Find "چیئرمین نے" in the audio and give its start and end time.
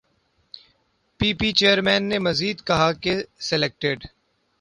1.59-2.17